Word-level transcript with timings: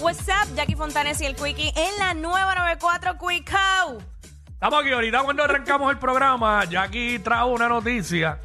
What's 0.00 0.26
up, 0.28 0.54
Jackie 0.56 0.74
Fontanes 0.74 1.20
y 1.20 1.26
el 1.26 1.36
Quickie 1.36 1.72
en 1.76 1.98
la 1.98 2.14
nueva 2.14 2.54
94 2.54 3.16
Quicko. 3.18 3.98
Estamos 4.48 4.80
aquí 4.80 4.92
ahorita 4.92 5.22
cuando 5.22 5.44
arrancamos 5.44 5.90
el 5.92 5.98
programa, 5.98 6.64
Jackie 6.64 7.18
trajo 7.18 7.48
una 7.48 7.68
noticia 7.68 8.38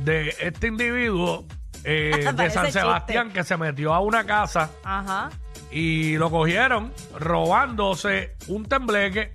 de 0.00 0.34
este 0.40 0.66
individuo 0.68 1.44
eh, 1.84 2.12
de 2.24 2.32
Parece 2.32 2.54
San 2.54 2.64
chiste. 2.66 2.80
Sebastián 2.80 3.30
que 3.32 3.44
se 3.44 3.56
metió 3.56 3.94
a 3.94 4.00
una 4.00 4.24
casa 4.24 4.70
Ajá. 4.84 5.30
y 5.70 6.16
lo 6.16 6.30
cogieron 6.30 6.92
robándose 7.18 8.36
un 8.48 8.64
tembleque, 8.66 9.32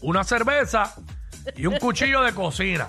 una 0.00 0.24
cerveza 0.24 0.94
y 1.56 1.66
un 1.66 1.78
cuchillo 1.78 2.22
de 2.22 2.32
cocina. 2.34 2.88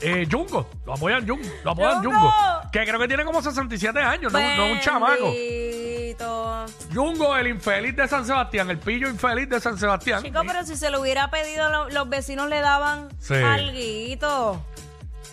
Eh, 0.00 0.26
Jungo, 0.30 0.68
lo 0.84 0.94
apoyan 0.94 1.24
lo 1.26 1.70
apoyan 1.70 2.02
¡Jungo! 2.02 2.18
Jungo, 2.18 2.32
que 2.72 2.84
creo 2.86 2.98
que 2.98 3.06
tiene 3.08 3.24
como 3.24 3.42
67 3.42 4.00
años, 4.00 4.32
no, 4.32 4.56
no 4.56 4.66
un 4.66 4.80
chamaco. 4.80 5.30
Bendito. 5.30 6.66
Jungo, 6.94 7.36
el 7.36 7.48
infeliz 7.48 7.94
de 7.96 8.08
San 8.08 8.24
Sebastián, 8.26 8.70
el 8.70 8.78
pillo 8.78 9.08
infeliz 9.08 9.48
de 9.48 9.60
San 9.60 9.78
Sebastián. 9.78 10.22
Chico, 10.22 10.40
pero 10.46 10.64
si 10.64 10.76
se 10.76 10.90
lo 10.90 11.00
hubiera 11.00 11.30
pedido, 11.30 11.68
lo- 11.70 11.88
los 11.90 12.08
vecinos 12.08 12.48
le 12.48 12.60
daban 12.60 13.08
Sí. 13.20 13.34
alguito. 13.34 14.64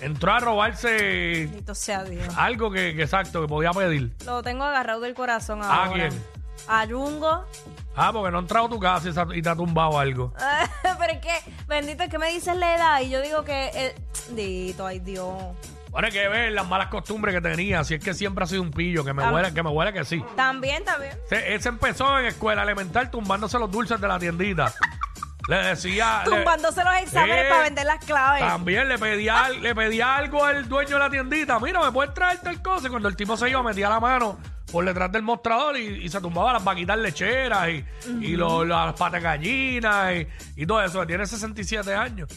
Entró 0.01 0.31
a 0.33 0.39
robarse 0.39 0.89
Bendito 0.91 1.75
sea 1.75 2.03
Dios. 2.05 2.33
algo 2.37 2.71
que, 2.71 2.95
que 2.95 3.03
exacto, 3.03 3.41
que 3.41 3.47
podía 3.49 3.71
pedir. 3.71 4.13
Lo 4.25 4.41
tengo 4.41 4.63
agarrado 4.63 5.01
del 5.01 5.13
corazón 5.13 5.61
¿A 5.61 5.85
ahora. 5.85 6.07
quién? 6.09 6.23
A 6.69 6.85
Yungo. 6.85 7.45
Ah, 7.95 8.11
porque 8.13 8.31
no 8.31 8.37
ha 8.37 8.41
entrado 8.41 8.67
a 8.67 8.69
tu 8.69 8.79
casa 8.79 9.09
y, 9.09 9.13
se 9.13 9.19
ha- 9.19 9.27
y 9.35 9.41
te 9.41 9.49
ha 9.49 9.55
tumbado 9.55 9.99
algo. 9.99 10.33
pero 10.99 11.13
es 11.13 11.19
que, 11.19 11.51
bendito, 11.67 12.03
es 12.03 12.09
que 12.09 12.17
me 12.17 12.31
dices 12.31 12.55
la 12.55 12.75
edad 12.75 13.01
y 13.01 13.09
yo 13.09 13.21
digo 13.21 13.43
que... 13.43 13.71
eh, 13.73 13.95
Dito, 14.29 14.85
ay 14.85 14.99
Dios. 14.99 15.33
Hay 16.07 16.11
que 16.11 16.27
ver 16.27 16.51
las 16.51 16.67
malas 16.67 16.87
costumbres 16.87 17.33
que 17.35 17.41
tenía. 17.41 17.83
Si 17.83 17.93
es 17.95 18.03
que 18.03 18.13
siempre 18.13 18.43
ha 18.43 18.47
sido 18.47 18.61
un 18.61 18.71
pillo, 18.71 19.03
que 19.03 19.13
me 19.13 19.23
huele, 19.29 19.53
que 19.53 19.63
me 19.63 19.69
huele 19.69 19.91
que 19.93 20.05
sí. 20.05 20.23
También, 20.35 20.83
también. 20.85 21.13
Se- 21.27 21.53
Ese 21.55 21.69
empezó 21.69 22.17
en 22.19 22.25
escuela 22.25 22.63
elemental 22.63 23.09
tumbándose 23.11 23.57
los 23.59 23.69
dulces 23.71 23.99
de 23.99 24.07
la 24.07 24.17
tiendita. 24.19 24.73
Le 25.47 25.55
decía. 25.57 26.21
le- 26.25 26.35
Tumbándose 26.35 26.83
los 26.83 26.95
exámenes 26.97 27.45
Eh, 27.45 27.49
para 27.49 27.61
vender 27.63 27.85
las 27.85 28.05
claves. 28.05 28.41
También 28.41 28.87
le 28.87 28.97
pedía, 28.99 29.49
le 29.49 29.73
pedía 29.73 30.15
algo 30.17 30.45
al 30.45 30.69
dueño 30.69 30.91
de 30.95 30.99
la 30.99 31.09
tiendita. 31.09 31.59
Mira, 31.59 31.81
¿me 31.83 31.91
puedes 31.91 32.13
traer 32.13 32.39
tal 32.39 32.61
cosa? 32.61 32.87
Y 32.87 32.89
cuando 32.91 33.07
el 33.09 33.15
tipo 33.15 33.35
se 33.35 33.49
iba, 33.49 33.63
metía 33.63 33.89
la 33.89 33.99
mano 33.99 34.37
por 34.71 34.85
detrás 34.85 35.11
del 35.11 35.23
mostrador 35.23 35.75
y, 35.77 36.05
y 36.05 36.09
se 36.09 36.21
tumbaba 36.21 36.53
las 36.53 36.63
vaquitas 36.63 36.95
lecheras 36.99 37.67
y, 37.69 37.83
y 38.21 38.35
lo- 38.35 38.63
las 38.63 38.93
patas 38.93 39.23
gallinas 39.23 40.13
y, 40.13 40.27
y 40.61 40.65
todo 40.67 40.83
eso. 40.83 41.05
Tiene 41.07 41.25
67 41.25 41.95
años. 41.95 42.29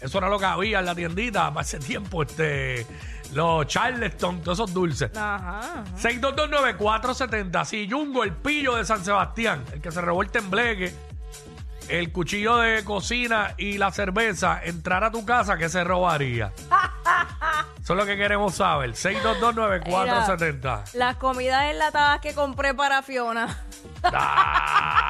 Eso 0.00 0.18
era 0.18 0.28
lo 0.28 0.38
que 0.38 0.46
había 0.46 0.80
en 0.80 0.86
la 0.86 0.94
tiendita 0.94 1.52
para 1.52 1.64
ese 1.64 1.78
tiempo. 1.78 2.22
Este, 2.22 2.86
los 3.32 3.66
Charleston, 3.66 4.42
todos 4.42 4.58
esos 4.58 4.74
dulces. 4.74 5.10
Ajá. 5.16 5.58
ajá. 5.58 5.84
6229470. 5.98 7.64
Si 7.64 7.88
Jungo, 7.88 8.24
el 8.24 8.32
pillo 8.32 8.76
de 8.76 8.84
San 8.84 9.04
Sebastián, 9.04 9.64
el 9.72 9.80
que 9.80 9.90
se 9.90 10.00
robó 10.00 10.22
el 10.22 10.30
tembleque, 10.30 10.94
el 11.88 12.12
cuchillo 12.12 12.58
de 12.58 12.84
cocina 12.84 13.54
y 13.56 13.78
la 13.78 13.90
cerveza, 13.90 14.60
entrar 14.64 15.04
a 15.04 15.10
tu 15.10 15.24
casa, 15.24 15.58
¿qué 15.58 15.68
se 15.68 15.82
robaría? 15.84 16.52
Eso 17.82 17.94
es 17.94 17.98
lo 17.98 18.06
que 18.06 18.16
queremos 18.16 18.54
saber. 18.54 18.92
6229470. 18.92 20.92
Las 20.94 21.16
comidas 21.16 21.64
enlatadas 21.64 22.20
que 22.20 22.32
compré 22.34 22.74
para 22.74 23.02
Fiona. 23.02 23.64
Ah, 24.04 25.01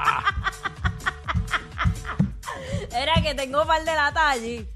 Era 2.95 3.15
que 3.23 3.35
tengo 3.35 3.63
un 3.63 3.67
par 3.67 3.85
de 3.85 3.95
latas 3.95 4.23
allí. 4.25 4.69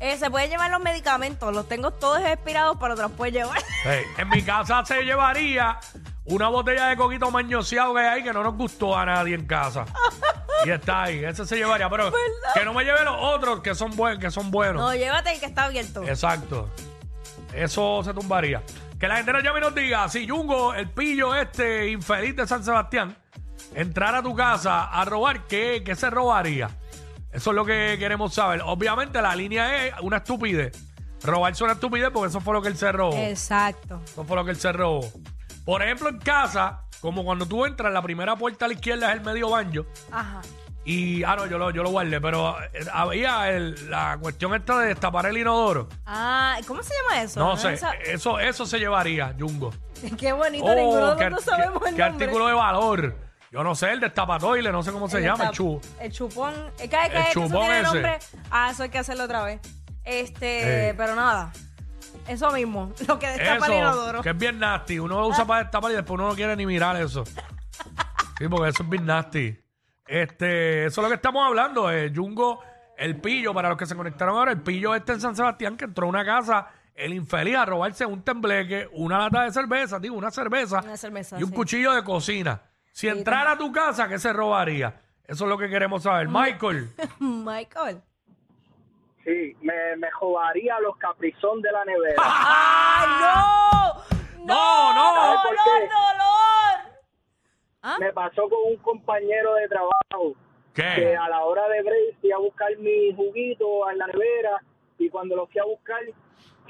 Eh, 0.00 0.16
se 0.18 0.30
pueden 0.30 0.50
llevar 0.50 0.70
los 0.70 0.80
medicamentos, 0.80 1.54
los 1.54 1.68
tengo 1.68 1.92
todos 1.92 2.20
expirados, 2.20 2.76
pero 2.80 2.94
te 2.96 3.02
los 3.02 3.12
puedes 3.12 3.32
llevar. 3.32 3.58
hey, 3.84 4.02
en 4.18 4.28
mi 4.28 4.42
casa 4.42 4.84
se 4.84 5.02
llevaría 5.02 5.78
una 6.26 6.48
botella 6.48 6.88
de 6.88 6.96
coquito 6.96 7.30
mañoseado 7.30 7.94
que 7.94 8.00
hay 8.00 8.06
ahí 8.06 8.22
que 8.22 8.32
no 8.32 8.42
nos 8.42 8.54
gustó 8.54 8.96
a 8.96 9.06
nadie 9.06 9.34
en 9.34 9.46
casa. 9.46 9.84
Y 10.64 10.70
está 10.70 11.04
ahí, 11.04 11.24
ese 11.24 11.46
se 11.46 11.56
llevaría. 11.56 11.88
Pero 11.88 12.12
que 12.54 12.64
no 12.64 12.74
me 12.74 12.84
lleve 12.84 13.04
los 13.04 13.16
otros 13.18 13.60
que 13.60 13.74
son, 13.74 13.94
buen, 13.96 14.18
que 14.18 14.30
son 14.30 14.50
buenos. 14.50 14.82
No, 14.82 14.94
llévate 14.94 15.32
el 15.32 15.40
que 15.40 15.46
está 15.46 15.64
abierto. 15.64 16.02
Exacto. 16.02 16.70
Eso 17.52 18.02
se 18.02 18.12
tumbaría. 18.14 18.62
Que 18.98 19.06
la 19.06 19.16
gente 19.16 19.32
nos 19.32 19.42
llame 19.42 19.58
y 19.58 19.62
nos 19.62 19.74
diga, 19.74 20.08
si 20.08 20.26
Jungo, 20.26 20.74
el 20.74 20.88
pillo 20.90 21.34
este 21.34 21.88
infeliz 21.88 22.34
de 22.34 22.46
San 22.46 22.64
Sebastián, 22.64 23.16
entrara 23.74 24.18
a 24.18 24.22
tu 24.22 24.34
casa 24.34 24.84
a 24.84 25.04
robar, 25.04 25.46
¿qué, 25.46 25.82
qué 25.84 25.94
se 25.94 26.10
robaría? 26.10 26.70
Eso 27.34 27.50
es 27.50 27.54
lo 27.56 27.64
que 27.64 27.96
queremos 27.98 28.32
saber. 28.34 28.62
Obviamente 28.64 29.20
la 29.20 29.34
línea 29.34 29.86
es 29.86 29.94
una 30.00 30.18
estupidez. 30.18 30.72
Robarse 31.22 31.64
una 31.64 31.72
estupidez 31.74 32.10
porque 32.12 32.28
eso 32.28 32.40
fue 32.40 32.54
lo 32.54 32.62
que 32.62 32.68
él 32.68 32.76
se 32.76 32.92
robó. 32.92 33.14
Exacto. 33.16 34.00
Eso 34.04 34.24
fue 34.24 34.36
lo 34.36 34.44
que 34.44 34.50
él 34.52 34.56
se 34.58 34.72
robó. 34.72 35.00
Por 35.64 35.82
ejemplo, 35.82 36.08
en 36.10 36.18
casa, 36.18 36.82
como 37.00 37.24
cuando 37.24 37.46
tú 37.46 37.64
entras, 37.64 37.92
la 37.92 38.02
primera 38.02 38.36
puerta 38.36 38.66
a 38.66 38.68
la 38.68 38.74
izquierda 38.74 39.10
es 39.10 39.18
el 39.18 39.24
medio 39.24 39.50
baño. 39.50 39.84
Ajá. 40.12 40.40
Y, 40.86 41.22
ah, 41.24 41.34
no, 41.36 41.46
yo 41.46 41.56
lo, 41.56 41.70
yo 41.70 41.82
lo 41.82 41.88
guardé, 41.90 42.20
pero 42.20 42.60
eh, 42.60 42.84
había 42.92 43.50
el- 43.50 43.88
la 43.90 44.18
cuestión 44.20 44.54
esta 44.54 44.78
de 44.80 44.88
destapar 44.88 45.24
el 45.24 45.38
inodoro. 45.38 45.88
Ah, 46.04 46.58
¿cómo 46.66 46.82
se 46.82 46.92
llama 46.94 47.22
eso? 47.22 47.40
No 47.40 47.56
sé, 47.56 47.72
esa- 47.72 47.94
eso, 47.94 48.38
eso 48.38 48.66
se 48.66 48.78
llevaría, 48.78 49.34
Jungo. 49.38 49.72
Qué 50.18 50.32
bonito, 50.34 50.74
ninguno 50.74 51.16
qué, 51.16 51.30
nosotros 51.30 51.44
sabemos 51.56 51.82
qué- 51.84 51.88
el 51.88 51.96
qué 51.96 52.02
artículo 52.02 52.46
de 52.48 52.52
valor. 52.52 53.16
Yo 53.54 53.62
no 53.62 53.76
sé, 53.76 53.92
el 53.92 54.00
destapatoile, 54.00 54.72
no 54.72 54.82
sé 54.82 54.90
cómo 54.90 55.08
se 55.08 55.20
llama, 55.20 55.44
el 55.44 55.50
chu. 55.52 55.80
El 56.00 56.10
chupón. 56.10 56.52
Es 56.76 56.90
que, 56.90 56.96
es 56.96 57.08
que 57.08 57.16
El 57.16 57.22
eso 57.22 57.32
chupón 57.34 57.50
tiene 57.60 57.76
ese. 57.80 57.84
nombre. 57.84 58.18
Ah, 58.50 58.70
eso 58.72 58.82
hay 58.82 58.88
que 58.88 58.98
hacerlo 58.98 59.22
otra 59.24 59.44
vez. 59.44 59.60
Este, 60.04 60.92
pero 60.96 61.14
nada. 61.14 61.52
Eso 62.26 62.50
mismo, 62.50 62.92
lo 63.06 63.16
que 63.18 63.28
destapa 63.28 63.66
el 63.66 63.72
Eso, 63.72 63.74
inodoro. 63.80 64.22
que 64.22 64.30
es 64.30 64.36
bien 64.38 64.58
nasty. 64.58 64.98
Uno 64.98 65.20
lo 65.20 65.28
usa 65.28 65.44
para 65.46 65.62
destapar 65.62 65.92
y 65.92 65.94
después 65.94 66.18
uno 66.18 66.28
no 66.30 66.34
quiere 66.34 66.56
ni 66.56 66.66
mirar 66.66 66.96
eso. 66.96 67.24
Sí, 68.38 68.48
porque 68.50 68.70
eso 68.70 68.82
es 68.82 68.88
bien 68.88 69.06
nasty. 69.06 69.56
Este, 70.06 70.86
eso 70.86 71.00
es 71.00 71.02
lo 71.04 71.08
que 71.08 71.14
estamos 71.14 71.46
hablando. 71.46 71.90
Eh, 71.92 72.12
Jungo, 72.14 72.60
el 72.98 73.20
pillo, 73.20 73.54
para 73.54 73.68
los 73.68 73.78
que 73.78 73.86
se 73.86 73.94
conectaron 73.94 74.36
ahora, 74.36 74.50
el 74.50 74.62
pillo 74.62 74.96
este 74.96 75.12
en 75.12 75.20
San 75.20 75.36
Sebastián 75.36 75.76
que 75.76 75.84
entró 75.84 76.06
a 76.06 76.08
una 76.10 76.24
casa, 76.24 76.66
el 76.94 77.14
infeliz, 77.14 77.56
a 77.56 77.64
robarse 77.66 78.04
un 78.04 78.22
tembleque, 78.22 78.88
una 78.94 79.18
lata 79.18 79.42
de 79.42 79.52
cerveza, 79.52 80.00
digo, 80.00 80.16
una 80.16 80.30
cerveza, 80.32 80.80
Una 80.82 80.96
cerveza, 80.96 81.38
y 81.38 81.42
un 81.44 81.50
sí. 81.50 81.54
cuchillo 81.54 81.92
de 81.92 82.02
cocina. 82.02 82.60
Si 82.94 83.08
entrara 83.08 83.50
a 83.52 83.58
tu 83.58 83.72
casa, 83.72 84.08
¿qué 84.08 84.20
se 84.20 84.32
robaría? 84.32 85.00
Eso 85.26 85.44
es 85.44 85.48
lo 85.50 85.58
que 85.58 85.68
queremos 85.68 86.04
saber. 86.04 86.28
Michael. 86.28 86.90
Michael. 87.18 88.00
Sí, 89.24 89.56
me, 89.62 89.96
me 89.96 90.08
jodaría 90.12 90.78
los 90.78 90.96
caprizón 90.98 91.60
de 91.60 91.72
la 91.72 91.84
nevera. 91.84 92.14
¡Ay, 92.24 93.08
no! 94.38 94.44
No, 94.44 94.94
no. 94.94 95.14
¡Dolor, 95.16 95.36
¿Por 95.44 95.56
qué? 95.56 95.88
dolor! 95.88 97.00
¿Ah? 97.82 97.96
Me 97.98 98.12
pasó 98.12 98.42
con 98.48 98.60
un 98.70 98.76
compañero 98.76 99.54
de 99.54 99.68
trabajo 99.68 100.36
que 100.72 100.82
¿Qué? 100.82 101.16
a 101.16 101.28
la 101.28 101.40
hora 101.44 101.66
de 101.70 101.82
break 101.82 102.20
fui 102.20 102.30
a 102.30 102.38
buscar 102.38 102.76
mi 102.78 103.12
juguito 103.16 103.90
en 103.90 103.98
la 103.98 104.06
nevera 104.06 104.62
y 104.98 105.10
cuando 105.10 105.34
lo 105.34 105.48
fui 105.48 105.60
a 105.60 105.64
buscar 105.64 106.00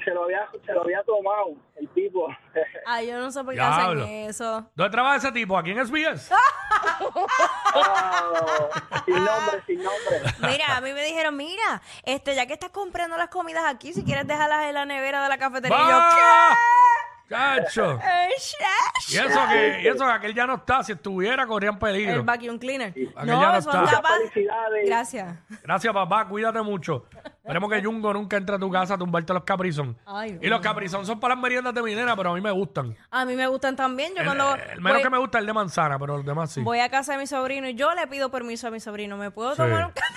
se 0.03 0.11
lo 0.11 0.23
había, 0.25 0.47
se 0.65 0.73
lo 0.73 0.81
había 0.83 1.01
tomado 1.03 1.53
el 1.75 1.87
tipo. 1.89 2.27
Ay, 2.85 3.07
yo 3.07 3.19
no 3.19 3.31
sé 3.31 3.43
por 3.43 3.53
qué 3.53 3.59
Diablo. 3.59 4.03
hacen 4.03 4.15
eso. 4.29 4.69
¿Dónde 4.75 4.91
trabaja 4.91 5.15
ese 5.17 5.31
tipo? 5.31 5.57
¿Aquí 5.57 5.71
en 5.71 5.85
SBS? 5.85 6.31
Ah, 6.31 6.95
sin 9.05 9.15
nombre, 9.15 9.63
sin 9.65 9.83
nombre. 9.83 10.21
Mira, 10.39 10.77
a 10.77 10.81
mí 10.81 10.93
me 10.93 11.03
dijeron, 11.03 11.35
mira, 11.35 11.81
este, 12.03 12.35
ya 12.35 12.45
que 12.45 12.53
estás 12.53 12.69
comprando 12.71 13.17
las 13.17 13.29
comidas 13.29 13.63
aquí, 13.67 13.93
si 13.93 14.03
quieres 14.03 14.27
dejarlas 14.27 14.65
en 14.65 14.73
la 14.75 14.85
nevera 14.85 15.23
de 15.23 15.29
la 15.29 15.37
cafetería. 15.37 15.77
Y 15.77 15.81
yo, 15.81 15.87
¡Va! 15.97 16.57
¡Chacho! 17.27 17.99
¿qué? 18.03 18.07
Eh, 18.07 18.29
Y 19.09 19.17
eso 19.17 19.39
que, 19.49 19.81
y 19.81 19.87
eso 19.87 20.05
que 20.05 20.11
aquel 20.11 20.33
ya 20.35 20.45
no 20.45 20.55
está, 20.55 20.83
si 20.83 20.91
estuviera 20.91 21.47
corrían 21.47 21.73
El 21.73 21.79
peligro. 21.79 22.23
vacuum 22.23 22.59
cleaner. 22.59 22.89
Aquel 22.89 23.13
No, 23.25 23.41
ya 23.41 23.51
no 23.51 23.57
eso 23.57 23.69
está. 23.71 24.01
Felicidades. 24.17 24.85
Gracias. 24.85 25.35
Gracias, 25.63 25.93
papá, 25.93 26.27
cuídate 26.27 26.61
mucho. 26.61 27.05
Esperemos 27.45 27.69
que 27.69 27.83
Jungo 27.83 28.11
nunca 28.11 28.37
entre 28.37 28.55
a 28.55 28.59
tu 28.59 28.71
casa 28.71 28.95
a 28.95 28.97
tumbarte 28.97 29.31
los 29.31 29.43
caprizón. 29.43 29.95
Ay, 30.07 30.39
y 30.41 30.47
los 30.47 30.61
caprizón 30.61 31.05
son 31.05 31.19
para 31.19 31.35
las 31.35 31.43
meriendas 31.43 31.75
de 31.75 31.83
minera, 31.83 32.15
pero 32.15 32.31
a 32.31 32.33
mí 32.33 32.41
me 32.41 32.49
gustan. 32.49 32.97
A 33.11 33.23
mí 33.23 33.35
me 33.35 33.45
gustan 33.45 33.75
también. 33.75 34.13
Yo 34.15 34.21
El, 34.21 34.25
cuando 34.25 34.55
el 34.55 34.81
menos 34.81 34.93
voy, 34.97 35.03
que 35.03 35.09
me 35.11 35.17
gusta 35.19 35.37
es 35.37 35.41
el 35.43 35.45
de 35.45 35.53
manzana, 35.53 35.99
pero 35.99 36.17
los 36.17 36.25
demás 36.25 36.51
sí. 36.51 36.61
voy 36.63 36.79
a 36.79 36.89
casa 36.89 37.11
de 37.13 37.19
mi 37.19 37.27
sobrino 37.27 37.69
y 37.69 37.75
yo 37.75 37.93
le 37.93 38.07
pido 38.07 38.31
permiso 38.31 38.67
a 38.67 38.71
mi 38.71 38.79
sobrino. 38.79 39.15
¿Me 39.15 39.29
puedo 39.29 39.51
Sí. 39.51 39.57
tomar 39.57 39.85
un 39.85 39.91
café? 39.91 40.13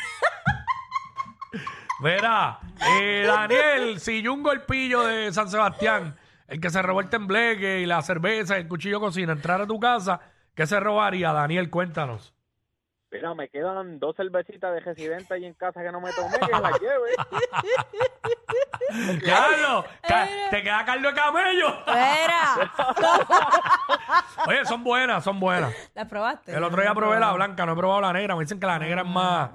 Verá, 2.00 2.60
eh, 2.98 3.24
Daniel, 3.26 3.98
si 4.00 4.24
Jungo 4.24 4.52
el 4.52 4.62
pillo 4.62 5.02
de 5.02 5.32
San 5.32 5.50
Sebastián, 5.50 6.16
el 6.46 6.60
que 6.60 6.70
se 6.70 6.80
robó 6.80 7.00
el 7.00 7.08
tembleque 7.10 7.80
y 7.80 7.86
la 7.86 8.00
cerveza 8.02 8.56
y 8.56 8.62
el 8.62 8.68
cuchillo 8.68 9.00
cocina, 9.00 9.32
entrar 9.32 9.60
a 9.60 9.66
tu 9.66 9.78
casa, 9.80 10.20
¿qué 10.54 10.66
se 10.66 10.78
robaría? 10.80 11.32
Daniel, 11.32 11.68
cuéntanos. 11.70 12.32
Mira, 13.10 13.32
me 13.34 13.48
quedan 13.48 13.98
dos 13.98 14.14
cervecitas 14.16 14.72
de 14.74 14.80
residente 14.80 15.32
ahí 15.32 15.46
en 15.46 15.54
casa 15.54 15.82
que 15.82 15.90
no 15.90 15.98
me 16.00 16.12
tomé, 16.12 16.38
que 16.38 16.52
las 16.60 16.78
lleve. 16.80 17.10
Carlos, 19.24 19.84
ca- 20.06 20.28
te 20.50 20.62
queda 20.62 20.84
Carlos 20.84 21.14
de 21.14 21.20
camello. 21.20 21.68
Espera. 21.68 22.72
Oye, 24.46 24.64
son 24.66 24.84
buenas, 24.84 25.24
son 25.24 25.40
buenas. 25.40 25.72
¿La 25.94 26.06
probaste? 26.06 26.54
El 26.54 26.62
otro 26.62 26.80
día 26.82 26.94
probé 26.94 27.18
la 27.18 27.32
blanca, 27.32 27.64
no 27.66 27.72
he 27.72 27.76
probado 27.76 28.00
la 28.02 28.12
negra. 28.12 28.34
Me 28.36 28.42
dicen 28.42 28.60
que 28.60 28.66
la 28.66 28.78
negra 28.78 29.02
es 29.02 29.08
más, 29.08 29.50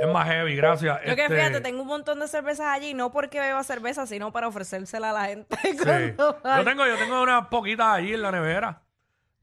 es 0.00 0.08
más 0.08 0.26
heavy, 0.26 0.56
gracias. 0.56 1.00
Yo 1.06 1.14
que 1.16 1.22
Este, 1.24 1.36
fíjate, 1.36 1.60
tengo 1.62 1.82
un 1.82 1.88
montón 1.88 2.20
de 2.20 2.28
cervezas 2.28 2.66
allí, 2.66 2.94
no 2.94 3.10
porque 3.12 3.40
beba 3.40 3.62
cerveza, 3.64 4.06
sino 4.06 4.30
para 4.32 4.48
ofrecérsela 4.48 5.10
a 5.10 5.12
la 5.14 5.24
gente. 5.26 5.56
sí. 5.62 5.74
cuando 6.16 6.34
Yo 6.34 6.40
vaya. 6.42 6.64
tengo, 6.64 6.86
yo 6.86 6.96
tengo 6.96 7.22
unas 7.22 7.46
poquitas 7.48 7.86
allí 7.86 8.14
en 8.14 8.22
la 8.22 8.30
nevera. 8.32 8.80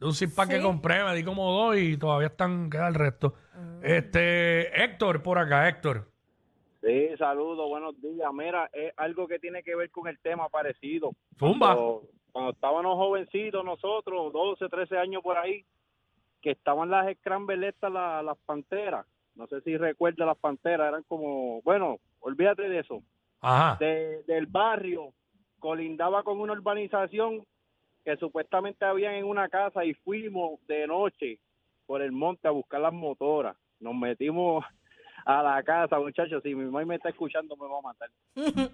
De 0.01 0.07
un 0.07 0.13
zip 0.13 0.31
pack 0.35 0.49
que 0.49 0.61
compré, 0.61 1.03
me 1.03 1.15
di 1.15 1.23
como 1.23 1.51
dos 1.51 1.77
y 1.77 1.95
todavía 1.95 2.27
están, 2.27 2.69
queda 2.71 2.87
el 2.87 2.95
resto. 2.95 3.35
Este, 3.83 4.83
Héctor, 4.83 5.21
por 5.21 5.37
acá, 5.37 5.69
Héctor. 5.69 6.07
Sí, 6.81 7.09
saludos, 7.19 7.69
buenos 7.69 8.01
días. 8.01 8.27
Mira, 8.33 8.67
es 8.73 8.91
algo 8.97 9.27
que 9.27 9.37
tiene 9.37 9.61
que 9.61 9.75
ver 9.75 9.91
con 9.91 10.07
el 10.07 10.17
tema 10.19 10.49
parecido. 10.49 11.11
Zumba. 11.37 11.75
Cuando, 11.75 12.01
cuando 12.31 12.51
estábamos 12.51 12.95
jovencitos 12.95 13.63
nosotros, 13.63 14.33
12, 14.33 14.67
13 14.69 14.97
años 14.97 15.21
por 15.21 15.37
ahí, 15.37 15.63
que 16.41 16.49
estaban 16.51 16.89
las 16.89 17.15
Scramble 17.17 17.67
estas, 17.67 17.91
la- 17.91 18.23
las 18.23 18.37
panteras. 18.39 19.05
No 19.35 19.45
sé 19.45 19.61
si 19.61 19.77
recuerdas 19.77 20.25
las 20.27 20.37
panteras, 20.39 20.87
eran 20.89 21.03
como, 21.03 21.61
bueno, 21.61 21.99
olvídate 22.21 22.67
de 22.67 22.79
eso. 22.79 23.03
Ajá. 23.39 23.77
De- 23.79 24.23
del 24.23 24.47
barrio, 24.47 25.13
colindaba 25.59 26.23
con 26.23 26.39
una 26.39 26.53
urbanización 26.53 27.45
que 28.03 28.15
supuestamente 28.17 28.83
habían 28.85 29.13
en 29.15 29.25
una 29.25 29.47
casa 29.49 29.85
y 29.85 29.93
fuimos 29.93 30.59
de 30.67 30.87
noche 30.87 31.39
por 31.85 32.01
el 32.01 32.11
monte 32.11 32.47
a 32.47 32.51
buscar 32.51 32.81
las 32.81 32.93
motoras. 32.93 33.55
Nos 33.79 33.93
metimos 33.95 34.63
a 35.25 35.43
la 35.43 35.61
casa, 35.63 35.99
muchachos. 35.99 36.41
Si 36.43 36.55
mi 36.55 36.65
mamá 36.65 36.85
me 36.85 36.95
está 36.95 37.09
escuchando, 37.09 37.55
me 37.55 37.67
va 37.67 37.79
a 37.79 37.81
matar. 37.81 38.09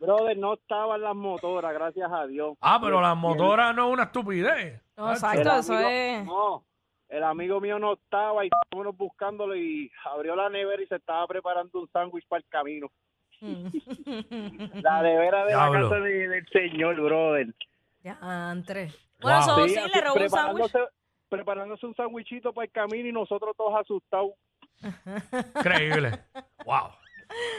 Brother, 0.00 0.36
no 0.38 0.54
estaban 0.54 1.02
las 1.02 1.14
motoras, 1.14 1.74
gracias 1.74 2.10
a 2.10 2.26
Dios. 2.26 2.56
Ah, 2.62 2.78
pero 2.82 3.02
las 3.02 3.16
motoras 3.16 3.74
no 3.76 3.88
es 3.88 3.92
una 3.92 4.02
estupidez. 4.04 4.80
No, 4.96 5.10
exacto, 5.12 5.40
el 5.42 5.46
eso 5.58 5.74
amigo- 5.74 5.88
es. 5.90 6.24
No, 6.24 6.64
el 7.10 7.22
amigo 7.22 7.60
mío 7.60 7.78
no 7.78 7.92
estaba 7.94 8.44
y 8.44 8.48
estábamos 8.48 8.96
buscándolo 8.96 9.54
y 9.56 9.90
abrió 10.06 10.34
la 10.36 10.48
nevera 10.48 10.82
y 10.82 10.86
se 10.86 10.96
estaba 10.96 11.26
preparando 11.26 11.80
un 11.80 11.88
sándwich 11.90 12.26
para 12.28 12.38
el 12.40 12.48
camino. 12.48 12.90
La 14.82 15.02
nevera 15.02 15.44
de 15.44 15.48
Diablo. 15.52 15.80
la 15.80 15.88
casa 15.88 16.00
de- 16.00 16.28
del 16.28 16.46
señor, 16.48 17.00
brother. 17.00 17.48
Ya, 18.02 18.18
Andrés. 18.20 18.94
Bueno, 19.20 19.38
Wow. 19.46 19.64
eso 19.66 19.68
Sí, 19.84 19.90
le 19.94 20.00
robó 20.00 20.14
un 20.20 20.30
sándwich. 20.30 20.70
preparándose, 20.70 20.78
preparándose 21.28 21.86
un 21.86 21.94
sándwichito 21.94 22.52
para 22.52 22.64
el 22.66 22.72
camino 22.72 23.08
y 23.08 23.12
nosotros 23.12 23.54
todos 23.56 23.78
asustados. 23.80 24.30
Increíble. 25.56 26.24
wow. 26.64 26.88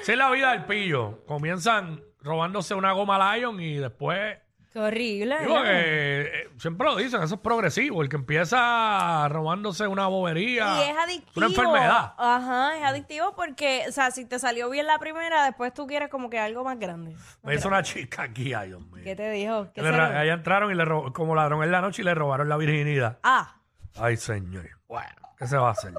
Esa 0.02 0.12
es 0.12 0.18
la 0.18 0.30
vida 0.32 0.52
del 0.52 0.66
pillo. 0.66 1.24
Comienzan 1.26 2.02
robándose 2.20 2.74
una 2.76 2.92
goma 2.92 3.38
Lion 3.38 3.60
y 3.62 3.76
después. 3.76 4.38
Qué 4.72 4.80
horrible. 4.80 5.38
Digo 5.40 5.56
¿no? 5.56 5.64
que 5.64 5.70
eh, 5.72 6.50
siempre 6.58 6.88
lo 6.88 6.96
dicen, 6.96 7.22
eso 7.22 7.36
es 7.36 7.42
progresivo. 7.42 8.02
El 8.02 8.10
que 8.10 8.16
empieza 8.16 9.28
robándose 9.28 9.86
una 9.86 10.08
bobería. 10.08 10.78
Y 10.78 10.90
es 10.90 10.98
adictivo. 10.98 11.32
Una 11.36 11.46
enfermedad. 11.48 12.14
Ajá, 12.18 12.78
es 12.78 12.84
adictivo 12.84 13.36
porque, 13.36 13.84
o 13.90 13.92
sea, 13.92 14.12
si 14.12 14.26
te 14.26 14.40
salió 14.40 14.70
bien 14.70 14.88
la 14.88 14.98
primera, 14.98 15.44
después 15.44 15.74
tú 15.74 15.88
quieres 15.88 16.10
como 16.10 16.30
que 16.30 16.40
algo 16.40 16.64
más 16.64 16.80
grande. 16.80 17.16
Me 17.44 17.56
hizo 17.56 17.68
una 17.68 17.84
chica 17.84 18.24
aquí, 18.24 18.54
ay 18.54 18.70
Dios 18.70 18.82
mío. 18.82 19.04
¿Qué 19.04 19.16
te 19.16 19.30
dijo? 19.32 19.68
Allá 19.76 20.34
entraron 20.34 20.72
y 20.72 20.76
le 20.76 20.86
como 21.14 21.36
ladrón 21.36 21.64
en 21.64 21.72
la 21.72 21.82
noche 21.82 22.02
y 22.02 22.06
le 22.06 22.16
robaron 22.16 22.48
la 22.48 22.56
virginidad. 22.58 23.20
Ah, 23.24 23.56
Ay, 23.96 24.18
señor. 24.18 24.70
Bueno, 24.88 25.36
¿qué 25.38 25.48
se 25.48 25.58
va 25.58 25.70
a 25.70 25.72
hacer? 25.72 25.94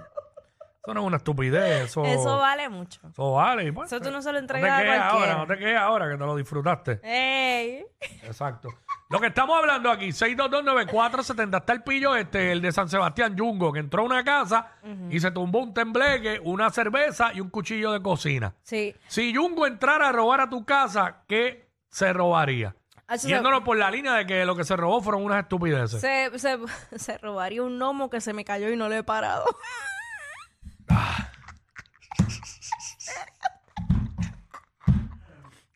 Eso 0.84 0.94
no 0.94 1.00
es 1.02 1.06
una 1.06 1.16
estupidez. 1.18 1.84
Eso, 1.84 2.04
eso 2.04 2.38
vale 2.38 2.68
mucho. 2.68 3.00
eso 3.08 3.32
vale. 3.32 3.64
y 3.66 3.70
pues, 3.72 3.92
Eso 3.92 4.00
tú 4.02 4.10
no 4.10 4.20
se 4.20 4.32
lo 4.32 4.40
no 4.40 4.46
te 4.48 4.54
entregas 4.56 4.80
a 4.80 4.82
quejes 4.82 4.98
cualquiera. 4.98 5.32
ahora, 5.32 5.34
no 5.38 5.46
te 5.46 5.58
quejes 5.58 5.76
ahora 5.78 6.08
que 6.10 6.16
te 6.16 6.24
lo 6.26 6.34
disfrutaste. 6.36 7.00
¡Ey! 7.04 7.86
Exacto. 8.24 8.68
Lo 9.08 9.20
que 9.20 9.28
estamos 9.28 9.56
hablando 9.56 9.90
aquí, 9.92 10.08
6229470, 10.08 11.58
está 11.58 11.72
el 11.72 11.82
pillo 11.84 12.16
este, 12.16 12.50
el 12.50 12.60
de 12.62 12.72
San 12.72 12.88
Sebastián 12.88 13.36
Yungo, 13.36 13.72
que 13.72 13.78
entró 13.78 14.02
a 14.02 14.06
una 14.06 14.24
casa 14.24 14.72
y 15.10 15.20
se 15.20 15.30
tumbó 15.30 15.60
un 15.60 15.72
tembleque, 15.74 16.40
una 16.42 16.70
cerveza 16.70 17.32
y 17.32 17.40
un 17.40 17.50
cuchillo 17.50 17.92
de 17.92 18.02
cocina. 18.02 18.54
Sí. 18.62 18.92
Si 19.06 19.32
Yungo 19.32 19.66
entrara 19.66 20.08
a 20.08 20.12
robar 20.12 20.40
a 20.40 20.50
tu 20.50 20.64
casa, 20.64 21.22
¿qué 21.28 21.68
se 21.90 22.12
robaría? 22.12 22.74
Ah, 23.06 23.16
eso 23.16 23.28
se- 23.28 23.34
Yéndolo 23.34 23.62
por 23.62 23.76
la 23.76 23.90
línea 23.90 24.14
de 24.14 24.26
que 24.26 24.44
lo 24.46 24.56
que 24.56 24.64
se 24.64 24.74
robó 24.76 25.00
fueron 25.02 25.22
unas 25.24 25.42
estupideces. 25.42 26.00
Se, 26.00 26.36
se, 26.38 26.58
se 26.98 27.18
robaría 27.18 27.62
un 27.62 27.78
gnomo 27.78 28.08
que 28.10 28.20
se 28.20 28.32
me 28.32 28.44
cayó 28.44 28.68
y 28.70 28.76
no 28.76 28.88
lo 28.88 28.94
he 28.96 29.02
parado. 29.04 29.44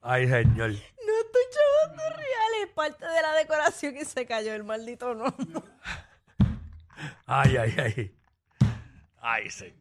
Ay, 0.09 0.29
señor. 0.29 0.71
No 0.71 1.13
estoy 1.21 1.43
chavando 1.51 2.17
real, 2.17 2.53
es 2.63 2.69
parte 2.75 3.07
de 3.07 3.23
la 3.23 3.33
decoración 3.35 3.97
y 3.97 4.05
se 4.05 4.25
cayó 4.27 4.55
el 4.55 4.65
maldito 4.65 5.15
gnomo. 5.15 5.63
Ay, 7.27 7.57
ay, 7.57 7.75
ay. 7.79 8.17
Ay, 9.21 9.51
señor. 9.51 9.75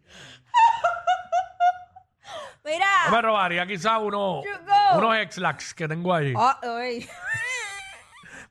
Mira. 2.64 2.86
Yo 3.06 3.12
me 3.12 3.22
robaría 3.22 3.68
quizás 3.68 4.00
uno, 4.02 4.42
Yungo. 4.44 4.98
unos 4.98 5.18
ex-lax 5.18 5.74
que 5.76 5.88
tengo 5.88 6.12
ahí. 6.14 6.34
Ah, 6.36 6.60
ay. 6.64 7.08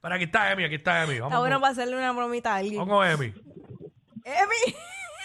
Pero 0.00 0.14
aquí 0.14 0.24
está 0.24 0.52
Emi, 0.52 0.64
aquí 0.64 0.76
está 0.76 1.02
Emi. 1.02 1.18
Vamos, 1.18 1.32
Está 1.32 1.38
bueno 1.40 1.56
con, 1.56 1.62
para 1.62 1.72
hacerle 1.72 1.96
una 1.96 2.12
bromita 2.12 2.52
a 2.54 2.56
alguien. 2.58 2.78
vamos 2.78 2.94
con 2.98 3.06
Emi. 3.08 3.34
Emi. 4.24 4.76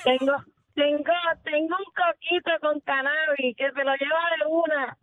Tengo, 0.04 0.34
tengo, 0.74 1.14
tengo 1.44 1.76
un 1.78 1.94
coquito 1.94 2.52
con 2.62 2.80
cannabis 2.82 3.56
que 3.56 3.70
se 3.72 3.84
lo 3.84 3.94
lleva 3.96 4.22
de 4.40 4.46
una. 4.48 4.98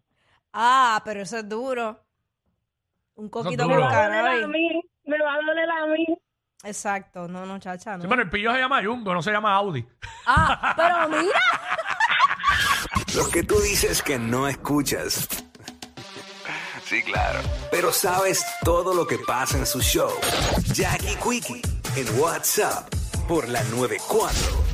Ah, 0.58 1.02
pero 1.04 1.20
eso 1.20 1.36
es 1.38 1.48
duro. 1.48 2.02
Un 3.16 3.28
coquito 3.28 3.64
duro. 3.64 3.76
con 3.76 3.82
Me 3.82 3.86
va 3.90 3.98
a 4.00 4.04
doler 4.06 4.18
a 4.18 4.22
cannabis. 4.30 4.48
mí, 4.48 4.80
me 5.04 5.18
va 5.22 5.34
a 5.34 5.36
doler 5.46 5.70
a 5.70 5.86
mí. 5.86 6.06
Exacto. 6.64 7.28
No, 7.28 7.44
no, 7.44 7.58
chacha, 7.58 7.96
no. 7.96 8.02
Sí, 8.02 8.08
pero 8.08 8.22
el 8.22 8.30
pillo 8.30 8.52
se 8.52 8.58
llama 8.58 8.82
Yungo, 8.82 9.12
no 9.14 9.22
se 9.22 9.30
llama 9.30 9.54
Audi. 9.54 9.86
Ah, 10.26 10.72
pero 10.76 11.08
mira. 11.10 11.40
Lo 13.14 13.28
que 13.28 13.42
tú 13.42 13.58
dices 13.60 14.02
que 14.02 14.18
no 14.18 14.48
escuchas. 14.48 15.28
Sí, 16.84 17.02
claro. 17.02 17.40
Pero 17.70 17.92
sabes 17.92 18.44
todo 18.64 18.94
lo 18.94 19.06
que 19.06 19.18
pasa 19.18 19.58
en 19.58 19.66
su 19.66 19.80
show. 19.82 20.10
Jackie 20.72 21.16
Quickie 21.16 21.62
en 21.96 22.20
WhatsApp 22.20 22.88
por 23.28 23.48
la 23.48 23.62
94. 23.64 24.65